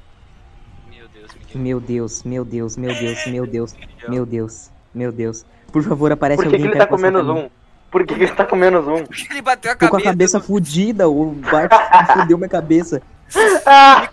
[0.90, 1.62] Meu Deus, Miguel.
[1.62, 3.76] Meu Deus, meu Deus, meu Deus, meu Deus,
[4.10, 5.46] meu Deus, meu Deus.
[5.72, 7.46] Por favor, aparece Por que, que alguém ele perto tá com menos câmera.
[7.46, 7.50] um?
[7.92, 9.04] Por que, que ele tá com menos um?
[9.32, 10.10] Ele bateu a Tô com cabeça.
[10.10, 11.72] a cabeça no- fudida, o Bart
[12.14, 13.02] fudeu minha cabeça.
[13.66, 14.10] Ah,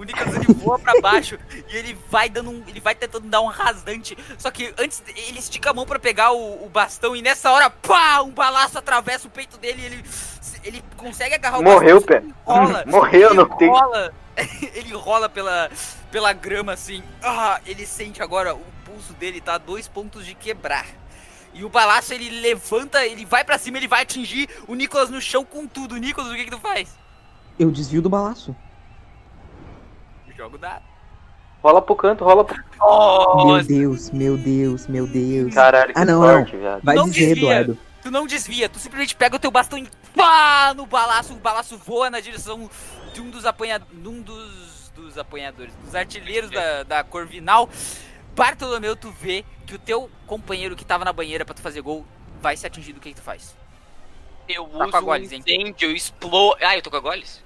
[0.00, 3.42] O Nicolas ele voa pra baixo e ele vai dando um, ele vai tentando dar
[3.42, 4.16] um rasante.
[4.38, 7.68] Só que antes ele estica a mão pra pegar o, o bastão e nessa hora,
[7.68, 10.04] pá, um balaço atravessa o peito dele e ele
[10.64, 12.34] ele consegue agarrar o Morreu, bastão, pé.
[12.46, 12.84] Rola.
[12.88, 13.68] Morreu, ele não tem.
[13.68, 14.14] rola,
[14.74, 15.70] ele rola pela
[16.10, 17.02] pela grama assim.
[17.22, 20.86] Ah, ele sente agora o pulso dele tá a dois pontos de quebrar.
[21.52, 25.20] E o balaço ele levanta, ele vai pra cima, ele vai atingir o Nicolas no
[25.20, 25.94] chão com tudo.
[25.96, 26.96] Nicolas, o que que tu faz?
[27.58, 28.56] Eu desvio do balaço.
[30.40, 30.82] Joga o dado.
[31.62, 32.56] Rola pro canto, rola pro.
[33.44, 35.52] Meu Deus, meu Deus, meu Deus.
[35.54, 36.80] Caralho, que Ah, não, sorte, viado.
[36.82, 37.42] Vai Não dizer, desvia.
[37.42, 37.78] Eduardo.
[38.02, 41.76] Tu não desvia, tu simplesmente pega o teu bastão e pá no balaço, o balaço
[41.76, 42.70] voa na direção
[43.12, 43.78] de um dos apanha...
[43.78, 47.68] de um dos, dos apanhadores, dos artilheiros da, da Corvinal.
[48.34, 52.06] Bartolomeu, tu vê que o teu companheiro que tava na banheira pra tu fazer gol
[52.40, 53.54] vai ser atingido, o que, que tu faz?
[54.48, 55.42] Eu Tá com uso a um Goles, hein?
[55.46, 56.56] incêndio, eu explo...
[56.62, 57.44] Ah, eu tô com a Goles?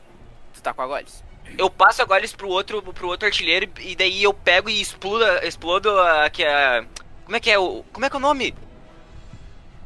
[0.52, 1.24] Tu tá com a Goles?
[1.56, 5.24] Eu passo a Goles pro outro, pro outro artilheiro e daí eu pego e explodo,
[5.44, 6.84] explodo a, que a...
[7.24, 7.84] Como é que é o...
[7.92, 8.54] Como é que é o nome?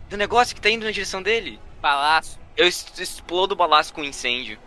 [0.08, 1.60] Do negócio que tá indo na direção dele?
[1.80, 2.40] Balaço.
[2.56, 4.58] Eu explodo o balaço com incêndio.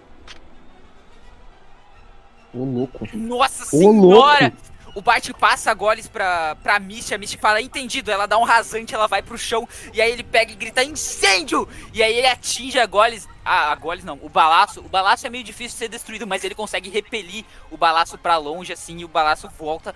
[2.53, 3.07] Ô, louco.
[3.13, 4.43] Nossa Ô, senhora!
[4.43, 4.70] louco.
[4.93, 8.43] O Bart passa a goles pra, pra Misty, a Misty fala, entendido, ela dá um
[8.43, 11.67] rasante, ela vai pro chão, e aí ele pega e grita, incêndio!
[11.93, 15.29] E aí ele atinge a goles, a, a goles não, o balaço, o balaço é
[15.29, 19.05] meio difícil de ser destruído, mas ele consegue repelir o balaço pra longe, assim, e
[19.05, 19.95] o balaço volta,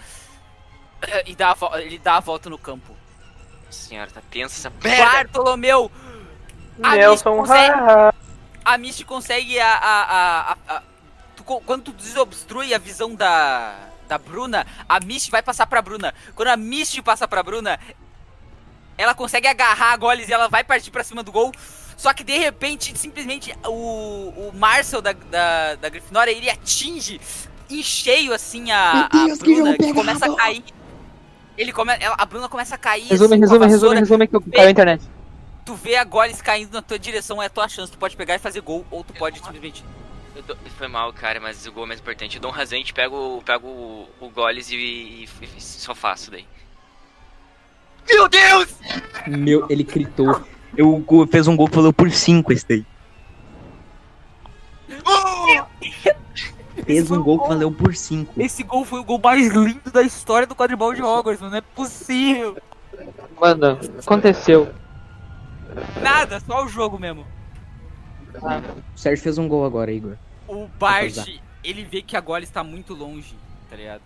[1.26, 2.96] e dá a, ele dá a volta no campo.
[3.70, 5.04] Senhora, tá tensa merda.
[5.12, 5.92] Bartolomeu!
[6.82, 8.16] A Nelson, Misty consegue,
[8.64, 9.74] a Misty consegue a.
[9.76, 10.84] a, a, a- a-
[11.36, 13.76] tu quando tu desobstrui a visão da.
[14.08, 16.14] Da Bruna, a Misty vai passar pra Bruna.
[16.36, 17.80] Quando a Misty passa pra Bruna,
[18.98, 21.52] ela consegue agarrar a Goles e ela vai partir pra cima do gol.
[21.98, 27.20] Só que de repente, simplesmente, o, o Marcel da, da, da Grifinória, ele atinge
[27.70, 30.64] em cheio, assim, a, Deus, que Bruna, jogo que começa a cair.
[31.58, 33.08] Ele come, ela- a Bruna começa a cair.
[33.08, 35.04] Resume, assim, com a resume, resume, resume que eu caiu a internet.
[35.64, 37.92] Tu vê a Goles caindo na tua direção, é a tua chance.
[37.92, 39.84] Tu pode pegar e fazer gol, ou tu pode simplesmente
[40.44, 42.36] dou- Foi mal, cara, mas o gol é mais importante.
[42.36, 46.46] Eu dou um rasante, pego, pego o, o Goles e, e- e só faço daí.
[48.08, 48.76] Meu Deus!
[49.28, 50.42] Meu, ele gritou.
[50.78, 52.86] Eu go- fez um gol que falou por 5 esse daí.
[56.86, 58.34] Fez um gol que valeu por 5.
[58.40, 61.52] Esse gol foi o gol mais lindo da história do quadribol de Hogwarts, mano.
[61.52, 62.58] Não é possível.
[63.40, 64.72] Mano, aconteceu.
[66.02, 67.26] Nada, só o jogo mesmo.
[68.42, 70.16] O Sérgio fez um gol agora, Igor.
[70.48, 71.28] O Bart,
[71.64, 73.36] ele vê que a Goles está muito longe,
[73.70, 74.02] tá ligado?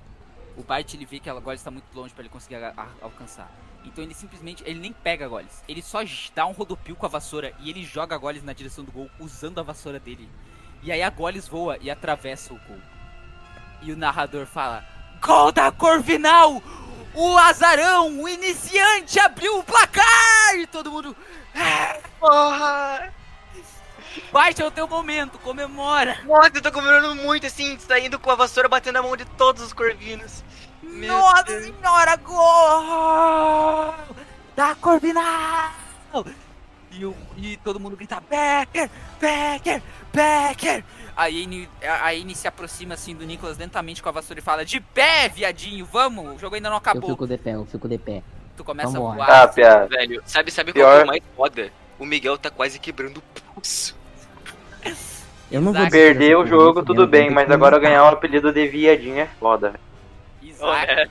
[0.57, 2.57] O Bart, ele vê que a Goles está muito longe pra ele conseguir
[3.01, 3.49] alcançar.
[3.85, 5.63] Então ele simplesmente, ele nem pega a Goles.
[5.67, 5.99] Ele só
[6.35, 9.09] dá um rodopio com a vassoura e ele joga a Goles na direção do gol
[9.19, 10.29] usando a vassoura dele.
[10.83, 12.77] E aí a Goles voa e atravessa o gol.
[13.81, 14.83] E o narrador fala:
[15.21, 16.61] Gol da Corvinal!
[17.13, 20.55] O azarão, o iniciante abriu o placar!
[20.57, 21.15] E todo mundo.
[21.55, 23.13] "Ah, Porra!
[24.31, 26.17] É o teu momento, comemora!
[26.25, 29.61] Nossa, eu tô comemorando muito assim, saindo com a vassoura batendo na mão de todos
[29.63, 30.43] os corvinos.
[30.83, 31.65] Meu Nossa Deus.
[31.65, 33.93] senhora, gol!
[34.55, 35.71] Da Corvinal!
[36.91, 38.89] E E, o- e todo mundo grita, Becker,
[39.19, 39.81] Becker,
[40.13, 40.83] Becker.
[41.15, 44.65] A Anne, a Anne se aproxima assim do Nicolas lentamente com a vassoura e fala,
[44.65, 47.09] de pé, viadinho, vamos, o jogo ainda não Eu acabou.
[47.09, 48.23] fico de pé, eu fico de pé.
[48.57, 49.21] Tu começa Vambora.
[49.23, 49.53] a Ah, voar.
[49.53, 49.87] piada.
[49.87, 50.85] Velho, sabe, sabe Pior.
[50.85, 51.73] qual que é o mais foda?
[51.99, 53.21] O Miguel tá quase quebrando o
[53.53, 53.95] pulso.
[55.51, 58.53] Eu não vou Perder o jogo, eu tudo bem, mas que- agora ganhar o apelido
[58.53, 59.71] de viadinho é foda.
[59.71, 59.83] velho.
[60.41, 61.09] Isaac,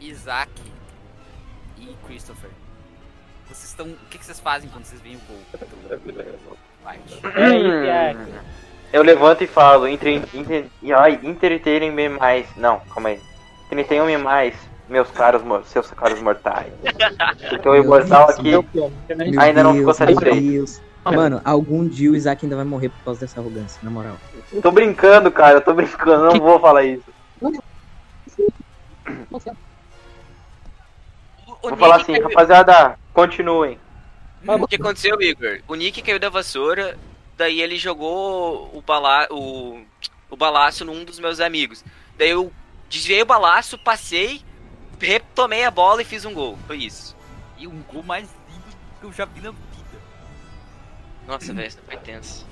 [0.00, 0.50] Isaac
[1.78, 2.50] e Christopher.
[3.46, 3.86] Vocês estão.
[3.86, 6.56] O que, que vocês fazem quando vocês veem o gol?
[6.86, 7.20] White?
[7.24, 8.32] Hum.
[8.92, 12.46] Eu levanto e falo, entre, entre, e, ai, entreterem-me mais.
[12.56, 13.20] Não, calma aí.
[13.66, 14.54] Entretenham-me mais,
[14.88, 16.72] meus caros, seus caros mortais.
[17.48, 18.42] Porque o imortal aqui.
[18.42, 18.64] Meu
[19.38, 20.80] Ainda não ficou satisfeito.
[21.04, 24.16] Mano, algum dia o Isaac ainda vai morrer por causa dessa arrogância, na moral.
[24.62, 27.04] Tô brincando, cara, eu tô brincando, não vou falar isso.
[31.62, 33.78] O Vou falar assim, caiu- rapaziada, continuem.
[34.46, 35.60] O que aconteceu, Igor?
[35.66, 36.98] O Nick caiu da vassoura,
[37.36, 39.26] daí ele jogou o, bala...
[39.30, 39.82] o...
[40.30, 41.82] o balaço num dos meus amigos.
[42.18, 42.52] Daí eu
[42.90, 44.42] desviei o balaço, passei,
[45.00, 46.58] retomei a bola e fiz um gol.
[46.66, 47.16] Foi isso.
[47.56, 49.52] E um gol mais lindo que eu já vi na.
[51.26, 52.46] Nossa, velho, isso foi tenso.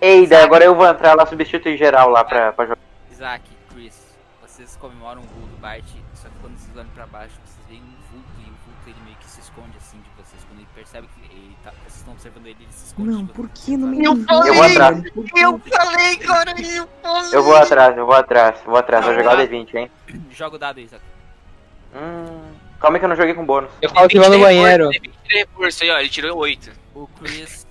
[0.00, 2.78] Ei, daí agora eu vou entrar lá, substituir geral lá pra, pra jogar.
[3.10, 7.34] Isaac, Chris, vocês comemoram o gol do Bart, só que quando vocês olham pra baixo,
[7.44, 10.42] vocês veem um vulto e o vulto ele meio que se esconde assim de vocês.
[10.44, 13.10] Quando ele percebe que ele tá, vocês estão observando ele, ele se esconde.
[13.10, 14.48] Não, por que não me sabe?
[14.48, 17.34] Eu vou atrás, Eu falei, cara, eu falei.
[17.34, 19.90] eu vou atrás, eu vou atrás, eu vou atrás, vou jogar o D20, hein.
[20.30, 21.02] Joga o dado, Isaac.
[21.94, 23.70] Hum, calma aí que eu não joguei com bônus.
[23.80, 24.90] Eu falo que vai no banheiro.
[24.92, 26.85] Ele tirou 8.
[26.96, 27.66] O Chris.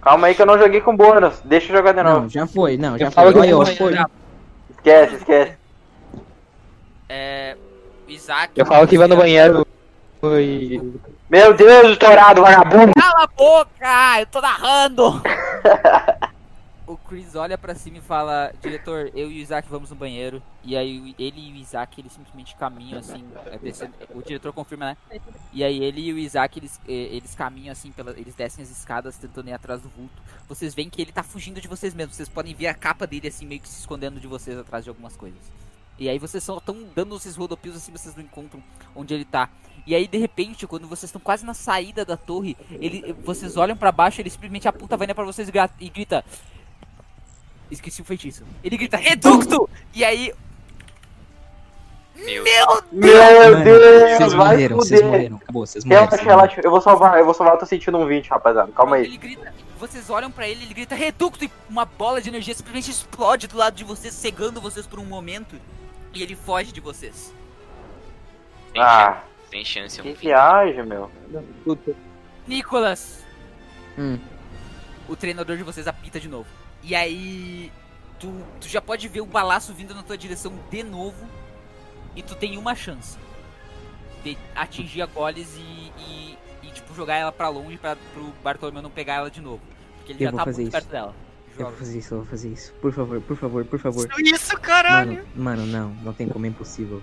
[0.00, 2.20] Calma aí que eu não joguei com bônus, deixa eu jogar de novo.
[2.22, 3.46] Não, já foi, não, já Eu falo foi.
[3.46, 3.94] que Olha, eu foi.
[4.70, 5.52] Esquece, esquece.
[7.10, 7.56] É.
[8.08, 8.52] Isaac.
[8.56, 9.66] Eu falo que vai no banheiro.
[10.18, 10.80] Foi.
[11.28, 12.92] Meu Deus, estourado, vagabundo!
[12.94, 14.20] Cala a boca!
[14.20, 15.22] Eu tô narrando!
[16.88, 20.42] O Chris olha pra cima e fala: Diretor, eu e o Isaac vamos no banheiro.
[20.64, 23.24] E aí ele e o Isaac eles simplesmente caminham assim.
[23.46, 25.20] é, o diretor confirma, né?
[25.52, 28.70] E aí ele e o Isaac eles, eh, eles caminham assim, pela, eles descem as
[28.70, 30.20] escadas tentando ir atrás do vulto.
[30.48, 32.16] Vocês veem que ele tá fugindo de vocês mesmos.
[32.16, 34.90] Vocês podem ver a capa dele assim, meio que se escondendo de vocês atrás de
[34.90, 35.40] algumas coisas.
[35.98, 38.62] E aí vocês só estão dando esses rodopios assim, vocês não encontram
[38.94, 39.50] onde ele tá.
[39.86, 43.76] E aí, de repente, quando vocês estão quase na saída da torre, ele, vocês olham
[43.76, 45.48] pra baixo, ele simplesmente aponta a vaina pra vocês
[45.80, 46.24] e grita.
[47.70, 48.44] Esqueci o feitiço.
[48.64, 49.68] Ele grita, Reducto!
[49.94, 50.32] E aí.
[52.16, 55.36] Meu Meu Meu Deus, vocês vai morreram, vocês morreram.
[55.36, 56.06] Acabou, vocês morreram.
[56.06, 58.96] Relaxa, relaxa, eu vou salvar, eu vou salvar, eu tô sentindo um 20, rapaziada, calma
[58.96, 59.04] aí.
[59.04, 62.90] Ele grita, vocês olham pra ele, ele grita Reducto e uma bola de energia simplesmente
[62.90, 65.54] explode do lado de vocês, cegando vocês por um momento.
[66.12, 67.32] E ele foge de vocês.
[68.72, 70.02] Sem Ah, chance, sem chance.
[70.02, 71.08] que eu- viagem, meu.
[72.48, 73.22] Nicolas,
[73.96, 74.18] Hum.
[75.08, 76.48] o treinador de vocês apita de novo.
[76.82, 77.72] E aí,
[78.18, 81.26] tu, tu já pode ver o balaço vindo na tua direção de novo.
[82.16, 83.16] E tu tem uma chance
[84.24, 88.82] de atingir a Goles e, e, e, tipo, jogar ela pra longe pra, pro Bartolomeu
[88.82, 89.60] não pegar ela de novo.
[89.98, 90.70] Porque ele Eu já tá muito isso.
[90.70, 91.14] perto dela.
[91.50, 91.70] Eu Joga.
[91.70, 92.72] vou fazer isso, eu vou fazer isso.
[92.74, 94.08] Por favor, por favor, por favor.
[94.20, 95.24] Isso, caralho!
[95.34, 97.02] Mano, mano, não, não tem como, é impossível.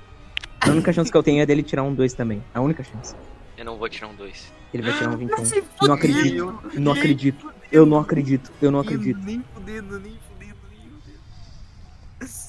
[0.62, 2.44] A única chance que eu tenho é dele tirar um 2 também.
[2.54, 3.16] A única chance.
[3.58, 4.52] Eu não vou tirar um 2.
[4.74, 5.64] Ele vai tirar um 21.
[5.88, 7.54] Não acredito, não acredito.
[7.72, 9.20] Eu não acredito, eu não acredito.
[9.20, 12.46] Nem fudendo, nem fudendo, nem fudendo.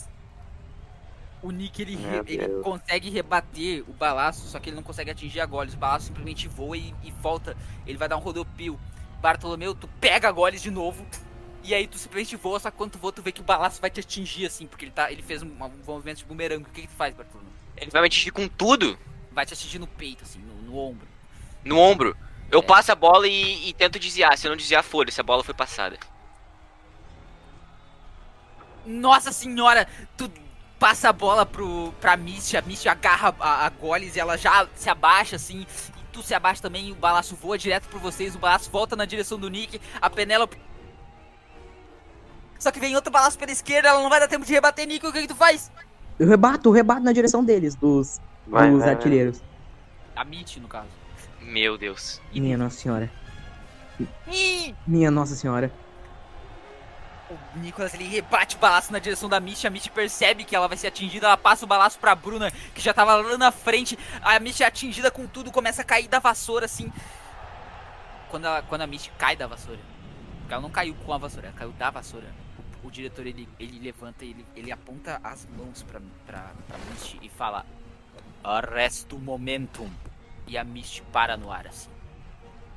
[1.42, 5.40] O Nick ele, re- ele consegue rebater o balaço, só que ele não consegue atingir
[5.40, 5.74] a Goles.
[5.74, 7.56] O balaço simplesmente voa e, e volta.
[7.86, 8.78] Ele vai dar um rodopio.
[9.20, 11.06] Bartolomeu, tu pega a Goles de novo.
[11.62, 13.80] E aí tu simplesmente voa, só que quando tu voa, tu vê que o balaço
[13.80, 16.62] vai te atingir assim, porque ele, tá, ele fez um, um movimento de bumerangue.
[16.68, 17.52] O que, que tu faz, Bartolomeu?
[17.76, 18.98] Ele vai me atingir com tudo
[19.32, 21.06] Vai te atingir no peito, assim, no, no ombro.
[21.64, 22.16] no ombro.
[22.50, 22.62] Eu É.
[22.62, 24.36] passo a bola e, e tento desviar.
[24.38, 25.98] Se eu não desviar, foda-se, a bola foi passada.
[28.84, 30.30] Nossa senhora, tu
[30.78, 34.68] passa a bola pro, pra Misty, a Misty agarra a, a Goles e ela já
[34.76, 38.36] se abaixa assim, e tu se abaixa também, e o balaço voa direto por vocês,
[38.36, 40.56] o balaço volta na direção do Nick, a Penélope...
[42.58, 45.04] Só que vem outro balaço pela esquerda, ela não vai dar tempo de rebater Nick,
[45.06, 45.70] o que, que tu faz?
[46.18, 48.94] Eu rebato, eu rebato na direção deles, dos, Vai, dos vai, vai.
[48.96, 49.42] artilheiros.
[50.14, 50.88] A Mitch, no caso.
[51.46, 52.20] Meu Deus.
[52.32, 53.10] Minha Nossa Senhora.
[54.26, 54.74] Ih!
[54.84, 55.72] Minha Nossa Senhora.
[57.30, 60.68] O Nicolas ele rebate o balaço na direção da Mitch, a Mitch percebe que ela
[60.68, 63.98] vai ser atingida, ela passa o balaço pra Bruna, que já tava lá na frente,
[64.22, 66.92] a Mitch é atingida com tudo, começa a cair da vassoura assim.
[68.28, 69.80] Quando, ela, quando a Mitch cai da vassoura,
[70.40, 72.26] porque ela não caiu com a vassoura, ela caiu da vassoura.
[72.84, 77.14] O, o diretor ele, ele levanta, ele, ele aponta as mãos pra, pra, pra Mitch
[77.22, 77.66] e fala:
[78.44, 79.90] Arresta o momentum.
[80.46, 81.90] E a Mitch para no ar assim.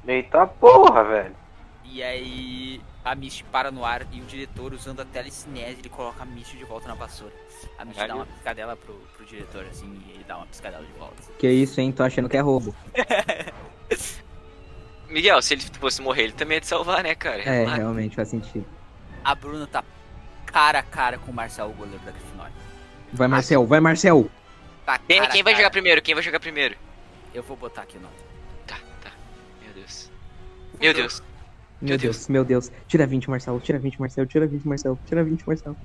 [0.07, 1.35] Eita porra, velho.
[1.83, 6.21] E aí a Misty para no ar e o diretor, usando a telecinese, ele coloca
[6.21, 7.33] a Misty de volta na vassoura.
[7.77, 8.19] A Misty dá Caralho.
[8.19, 11.15] uma piscadela pro, pro diretor, assim, e ele dá uma piscadela de volta.
[11.37, 11.91] Que isso, hein?
[11.91, 12.75] Tô achando que é roubo.
[15.09, 17.41] Miguel, se ele fosse morrer, ele também ia te salvar, né, cara?
[17.41, 17.75] É, Relaxa.
[17.77, 18.65] realmente faz sentido.
[19.23, 19.83] A Bruna tá
[20.45, 22.53] cara a cara com o Marcel, o goleiro da Grifinória.
[23.11, 24.29] Vai, Marcel, vai, Marcel!
[24.85, 25.57] Tá Quem, quem vai cara.
[25.57, 26.01] jogar primeiro?
[26.01, 26.75] Quem vai jogar primeiro?
[27.33, 28.15] Eu vou botar aqui o nome.
[28.65, 29.11] Tá, tá.
[29.63, 30.11] Meu Deus.
[30.79, 31.23] Meu Deus.
[31.81, 32.71] Meu Deus, meu Deus.
[32.87, 35.75] Tira 20, Marcel, tira 20, Marcel, tira 20, Marcel, tira 20, Marcel.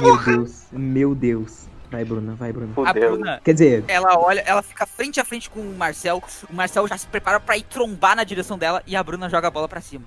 [0.00, 1.66] Meu Deus, meu Deus.
[1.90, 2.72] Vai, Bruna, vai, Bruna.
[2.88, 2.92] A.
[2.92, 6.22] Bruna, Quer dizer, ela olha, ela fica frente a frente com o Marcel.
[6.48, 9.48] O Marcel já se prepara pra ir trombar na direção dela e a Bruna joga
[9.48, 10.04] a bola pra cima.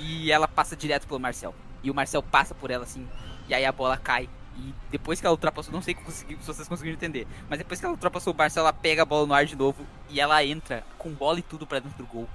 [0.00, 1.54] E ela passa direto pelo Marcel.
[1.82, 3.06] E o Marcel passa por ela assim,
[3.48, 4.28] e aí a bola cai.
[4.58, 7.94] E depois que ela ultrapassou, não sei se vocês conseguiram entender, mas depois que ela
[7.94, 11.10] ultrapassou o Marcel, ela pega a bola no ar de novo e ela entra com
[11.10, 12.28] bola e tudo pra dentro do gol.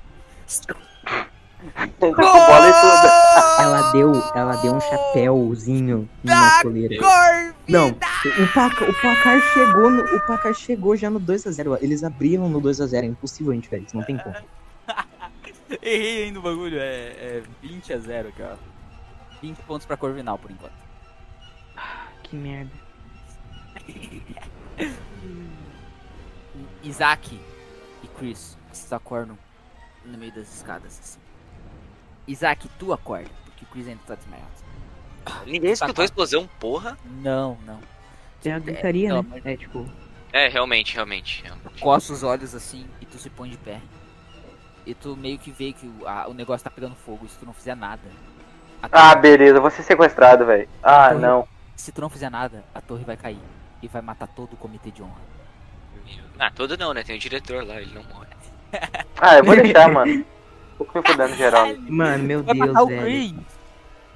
[1.99, 3.07] Com bola e tudo.
[3.59, 6.95] ela deu, ela deu um chapéuzinho na coleira.
[7.67, 11.77] Não, o placar, o placar chegou no, o placar chegou já no 2 a 0.
[11.81, 14.36] Eles abriram no 2 a 0, é impossível a gente ver isso, não tem como.
[15.81, 18.55] Errei aí no bagulho, é, é 20 a 0 aqui, ó.
[19.41, 20.83] 20 pontos pra Corvinal por enquanto.
[22.34, 22.72] Que merda.
[26.82, 27.39] Isaac
[28.04, 29.38] e Chris, vocês acordam
[30.04, 31.19] no meio das escadas assim.
[32.28, 34.48] Isaac, tu acorda, porque o Chris ainda tá desmaiado.
[35.46, 36.98] Ninguém escutou a explosão, porra.
[37.22, 37.80] Não, não.
[38.43, 39.41] É a gritaria, pelo né?
[39.46, 39.88] É tipo,
[40.32, 41.43] É, realmente, realmente.
[41.43, 41.82] realmente.
[41.82, 43.80] coça os olhos assim e tu se põe de pé.
[44.88, 47.46] E tu meio que vê que o, a- o negócio tá pegando fogo se tu
[47.46, 48.02] não fizer nada.
[48.82, 50.67] A Ah, beleza, eu vou ser sequestrado, velho.
[50.82, 51.48] Ah, Torre- não.
[51.75, 53.39] Se tu não fizer nada, a torre vai cair.
[53.81, 55.21] E vai matar todo o comitê de honra.
[56.39, 57.03] Ah, todo não, né?
[57.03, 58.27] Tem o diretor lá, ele não morre.
[59.21, 60.25] Ah, eu vou deixar, mano.
[60.77, 61.67] Pouco me fudendo geral.
[61.88, 63.01] mano, meu Tu vai Deus, matar o velho.
[63.03, 63.31] Chris!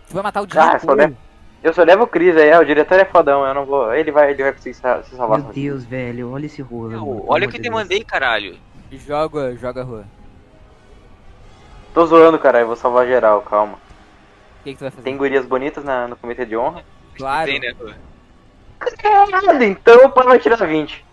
[0.10, 0.80] Tu vai matar o Ah, diretor!
[0.80, 1.18] só levo,
[1.64, 3.94] eu só levo o Chris aí, é, o diretor é fodão, eu não vou.
[3.94, 5.54] Ele vai, ele vai conseguir se se salvar Meu.
[5.54, 6.90] Deus, velho, olha esse rolo.
[6.90, 7.76] Meu, mano, pelo olha o que te Deus.
[7.76, 8.58] mandei, caralho.
[8.92, 10.06] Joga, joga rua.
[11.94, 13.74] Tô zoando, cara, eu vou salvar geral, calma.
[13.76, 15.04] O que, que tu vai fazer?
[15.04, 16.84] Tem gurias bonitas na- no comitê de honra?
[17.18, 17.52] Claro.
[17.52, 17.76] Tem, né?
[19.02, 21.06] Caralho, então o pai vai tirar 20.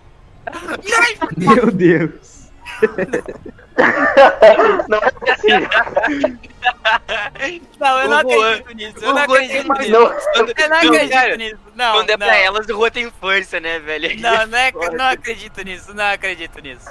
[1.37, 2.51] Meu Deus.
[4.89, 5.69] não é possível.
[7.81, 9.05] Não, eu não acredito nisso.
[9.05, 9.91] Eu não acredito nisso.
[9.91, 11.59] Não, Eu não acredito nisso.
[11.75, 14.21] Não, Quando é pra elas, o Rua tem força, né, velho?
[14.21, 15.95] Não, não, é, não acredito nisso.
[15.95, 16.91] Não acredito nisso.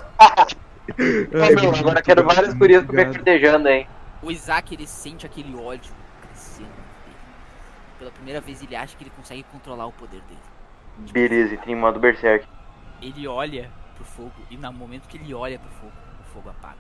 [1.32, 3.88] não, agora quero várias gurias pra me cortejando, hein.
[4.22, 5.92] O Isaac, ele sente aquele ódio.
[8.04, 10.42] Pela primeira vez, ele acha que ele consegue controlar o poder dele.
[11.14, 12.46] Beleza, tem modo Berserk.
[13.02, 16.76] Ele olha pro fogo e no momento que ele olha pro fogo, o fogo apaga.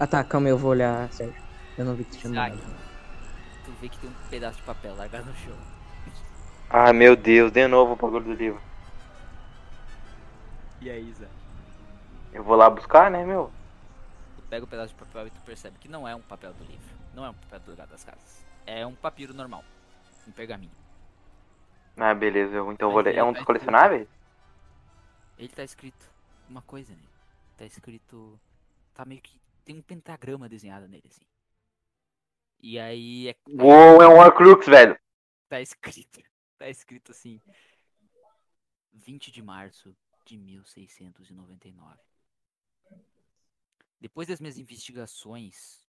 [0.00, 1.36] Ah tá, calma, eu vou olhar, Sérgio.
[1.76, 2.58] Eu não vi que tinha mandado.
[3.66, 5.58] tu vê que tem um pedaço de papel largado no chão.
[6.70, 8.62] Ah, meu Deus, de novo o bagulho do livro.
[10.80, 11.30] E aí, Isaac?
[12.32, 13.52] Eu vou lá buscar, né, meu?
[14.56, 16.96] Pega o pedaço de papel e tu percebe que não é um papel do livro.
[17.12, 18.42] Não é um papel do legado das casas.
[18.64, 19.62] É um papiro normal.
[20.26, 20.72] Um pergaminho.
[21.94, 23.16] Ah, beleza, então vou ler.
[23.16, 24.08] É um vai dos colecionáveis?
[25.36, 26.10] Ele tá escrito
[26.48, 27.06] uma coisa nele.
[27.58, 28.40] Tá escrito.
[28.94, 29.38] Tá meio que.
[29.62, 31.26] Tem um pentagrama desenhado nele, assim.
[32.58, 33.36] E aí é.
[33.46, 34.98] Uou, é um Horcrux, velho.
[35.50, 36.18] Tá escrito.
[36.58, 37.42] Tá escrito assim.
[38.94, 42.06] 20 de março de 1699.
[44.00, 45.86] Depois das minhas investigações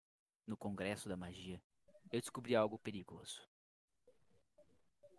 [0.46, 1.62] no Congresso da Magia,
[2.12, 3.48] eu descobri algo perigoso.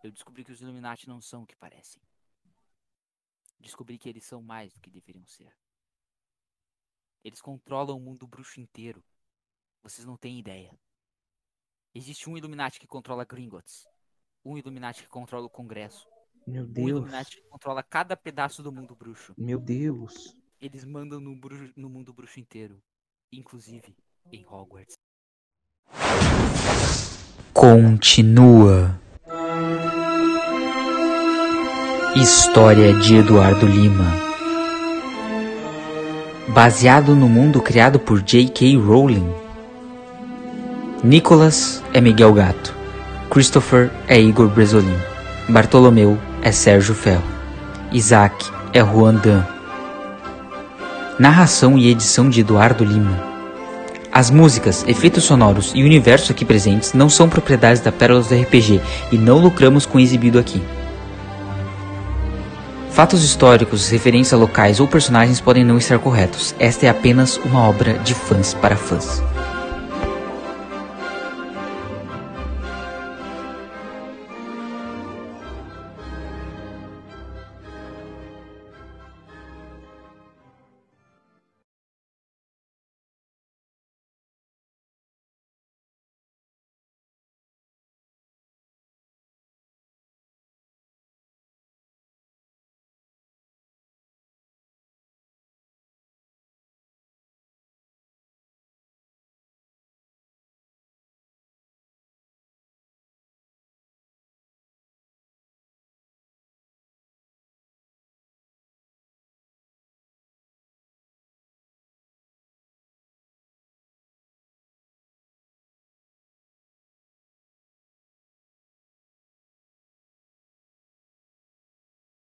[0.02, 2.00] Eu descobri que os Illuminati não são o que parecem.
[3.58, 5.52] Descobri que eles são mais do que deveriam ser.
[7.24, 9.02] Eles controlam o mundo bruxo inteiro.
[9.82, 10.72] Vocês não têm ideia.
[11.92, 13.84] Existe um Illuminati que controla Gringotts.
[14.44, 16.06] Um Illuminati que controla o Congresso.
[16.46, 16.88] Meu Um Deus.
[16.88, 19.34] Illuminati que controla cada pedaço do mundo bruxo.
[19.36, 20.36] Meu Deus.
[20.60, 22.76] Eles mandam no, bru- no mundo bruxo inteiro.
[23.32, 23.94] Inclusive
[24.32, 24.94] em Hogwarts.
[27.52, 28.98] Continua.
[32.14, 34.04] História de Eduardo Lima.
[36.48, 38.76] Baseado no mundo criado por J.K.
[38.78, 39.28] Rowling.
[41.04, 42.74] Nicholas é Miguel Gato.
[43.30, 44.96] Christopher é Igor Bresolin.
[45.48, 47.24] Bartolomeu é Sérgio Ferro.
[47.92, 49.44] Isaac é Juan Dan.
[51.18, 53.18] Narração e edição de Eduardo Lima.
[54.12, 58.82] As músicas, efeitos sonoros e universo aqui presentes não são propriedades da Pérolas do RPG
[59.10, 60.62] e não lucramos com o exibido aqui.
[62.90, 66.54] Fatos históricos, referências locais ou personagens podem não estar corretos.
[66.58, 69.22] Esta é apenas uma obra de fãs para fãs.